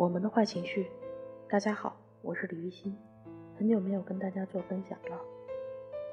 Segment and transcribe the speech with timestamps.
[0.00, 0.90] 我们的坏情绪，
[1.46, 2.96] 大家好，我是李玉欣，
[3.58, 5.20] 很久没有跟大家做分享了。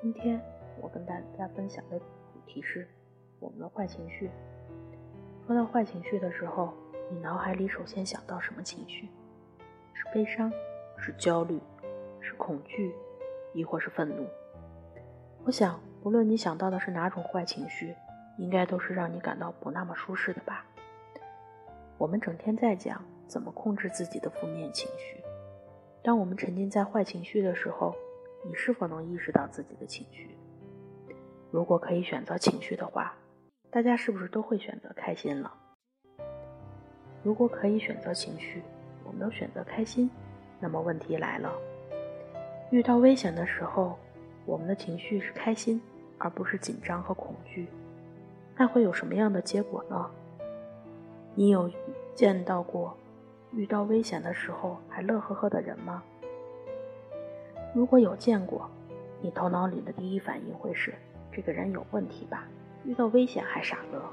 [0.00, 0.40] 今天
[0.80, 2.06] 我跟大家分享的主
[2.46, 2.86] 题是
[3.40, 4.30] 我们的坏情绪。
[5.44, 6.72] 说到坏情绪的时候，
[7.10, 9.08] 你脑海里首先想到什么情绪？
[9.94, 10.52] 是悲伤，
[10.96, 11.58] 是焦虑，
[12.20, 12.94] 是恐惧，
[13.52, 14.24] 亦或是愤怒？
[15.42, 17.96] 我想，不论你想到的是哪种坏情绪，
[18.38, 20.64] 应该都是让你感到不那么舒适的吧。
[21.98, 25.16] 我们整天在讲怎么控制自己的负面情绪。
[26.02, 27.94] 当我们沉浸在坏情绪的时候，
[28.44, 30.36] 你是否能意识到自己的情绪？
[31.50, 33.14] 如果可以选择情绪的话，
[33.70, 35.50] 大家是不是都会选择开心了？
[37.22, 38.62] 如果可以选择情绪，
[39.02, 40.10] 我们都选择开心，
[40.60, 41.50] 那么问题来了：
[42.70, 43.96] 遇到危险的时候，
[44.44, 45.80] 我们的情绪是开心，
[46.18, 47.66] 而不是紧张和恐惧，
[48.58, 50.10] 那会有什么样的结果呢？
[51.34, 51.70] 你有
[52.14, 52.94] 见到过
[53.54, 56.02] 遇到危险的时候还乐呵呵的人吗？
[57.74, 58.68] 如果有见过，
[59.20, 60.94] 你头脑里的第一反应会是
[61.30, 62.48] 这个人有问题吧？
[62.84, 64.08] 遇到危险还傻乐呵。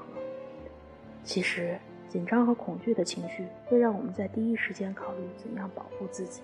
[1.24, 6.42] 其实，紧张和恐惧的情绪会让我们在第一时间考虑怎样保护自己。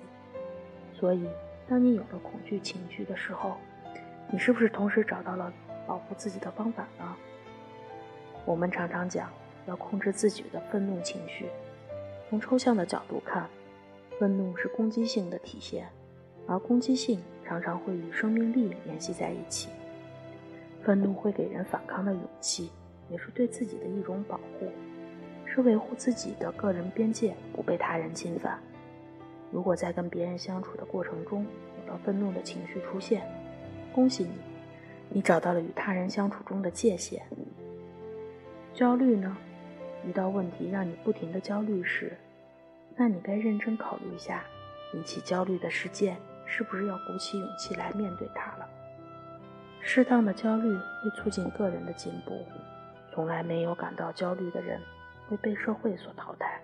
[0.95, 1.29] 所以，
[1.69, 3.57] 当你有了恐惧情绪的时候，
[4.31, 5.53] 你是不是同时找到了
[5.87, 7.15] 保护自己的方法呢？
[8.47, 9.29] 我们常常讲。
[9.67, 11.49] 要控制自己的愤怒情绪。
[12.29, 13.49] 从抽象的角度看，
[14.19, 15.89] 愤怒是攻击性的体现，
[16.47, 19.69] 而攻击性常常会与生命力联系在一起。
[20.83, 22.71] 愤怒会给人反抗的勇气，
[23.09, 24.69] 也是对自己的一种保护，
[25.45, 28.59] 是维护自己的个人边界不被他人侵犯。
[29.53, 31.47] 如果在跟别人相处的过程中
[31.81, 33.23] 有了愤怒的情绪出现，
[33.95, 34.31] 恭喜你，
[35.09, 37.23] 你找到了与他人相处中的界限。
[38.75, 39.37] 焦虑呢？
[40.07, 42.17] 遇到问题让你不停的焦虑时，
[42.95, 44.45] 那你该认真考虑一下，
[44.95, 48.69] 引起焦虑的事件是不是要鼓起勇气来面对它了。
[49.81, 52.45] 适当的焦虑会促进个人的进步，
[53.13, 54.81] 从来没有感到焦虑的人
[55.29, 56.61] 会被社会所淘汰。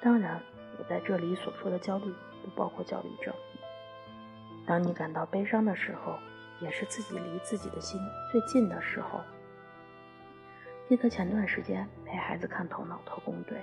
[0.00, 0.40] 当然，
[0.78, 2.12] 我在这里所说的焦虑
[2.42, 3.32] 不包括焦虑症。
[4.66, 6.18] 当你感到悲伤的时候，
[6.60, 9.20] 也是自己离自己的心最近的时候。
[10.86, 13.56] 记得前段时间陪孩子看《头脑特工队》，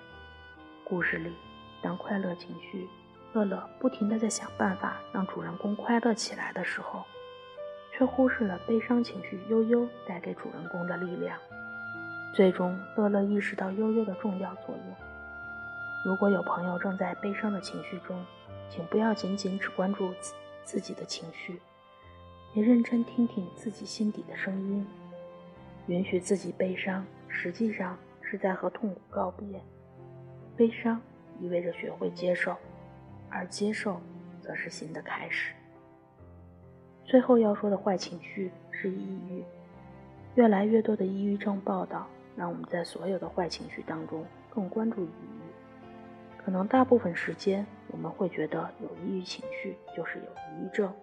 [0.83, 1.31] 故事里，
[1.79, 2.89] 当快乐情绪
[3.33, 7.03] 乐乐不停地在想办法让主人公快乐起来的时候，
[7.93, 11.37] 却忽视了悲伤情绪悠悠带给主人公的力量。
[12.33, 14.95] 最终，乐乐意识到悠悠的重要作用。
[16.03, 18.25] 如果有朋友正在悲伤的情绪中，
[18.67, 20.33] 请不要仅仅只关注自
[20.63, 21.61] 自己的情绪，
[22.55, 24.87] 也认真听听自己心底的声音。
[25.87, 29.61] 允许自己悲伤，实际上是在和痛苦告别。
[30.55, 31.01] 悲伤
[31.39, 32.55] 意味着学会接受，
[33.29, 33.99] 而接受
[34.39, 35.53] 则是新的开始。
[37.03, 39.43] 最后要说的坏情绪是抑郁。
[40.35, 46.37] 越来越多的抑郁症报道，让我们在所有的坏情绪当中更关注抑郁。
[46.37, 50.93] 可能大部分时间我们会觉得有抑郁情绪就是有抑郁症，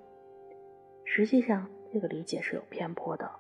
[1.05, 3.31] 实际上这个理解是有偏颇的。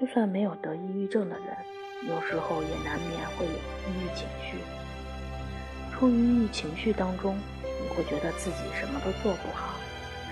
[0.00, 1.54] 就算没有得抑郁症的人，
[2.08, 4.56] 有时候也难免会有抑郁情绪。
[5.92, 9.74] 处于抑郁情绪当中，你会觉得自己什么都做不好，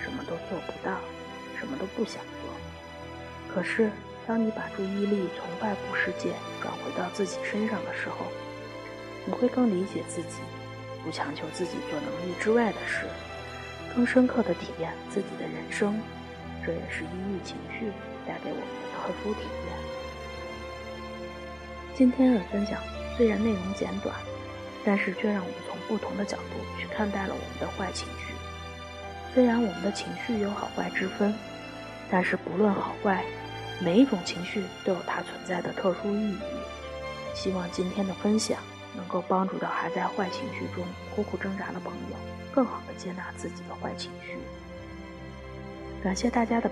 [0.02, 0.96] 什么都做不到，
[1.60, 2.50] 什么都不想做。
[3.54, 3.90] 可是，
[4.26, 8.24] 当你把注意力从外部世界转回到自己身上的时候，
[9.26, 10.38] 你会更理解自己，
[11.04, 13.04] 不强求自己做能力之外的事，
[13.94, 16.00] 更深刻的体验自己的人生。
[16.68, 17.90] 这也是抑郁情绪
[18.26, 19.72] 带给我们的特殊体验。
[21.96, 22.78] 今天的分享
[23.16, 24.14] 虽然内容简短，
[24.84, 28.34] 但是却让我们从不同的角度去看待了我们的坏情绪。
[29.32, 31.34] 虽然我们的情绪有好坏之分，
[32.10, 33.24] 但是不论好坏，
[33.80, 36.38] 每一种情绪都有它存在的特殊意义。
[37.34, 38.58] 希望今天的分享
[38.94, 40.84] 能够帮助到还在坏情绪中
[41.16, 42.16] 苦苦挣扎的朋友，
[42.52, 44.36] 更好的接纳自己的坏情绪。
[46.02, 46.66] 感谢大家的。